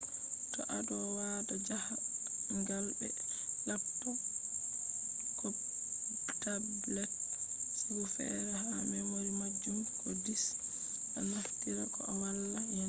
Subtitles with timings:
[0.53, 3.09] to ado wada jahangal be
[3.69, 4.19] laptop
[5.39, 5.47] ko
[6.43, 7.11] tablet
[7.79, 12.79] sigu fere ha memory majum ko disca naftira koh wala yanan gizo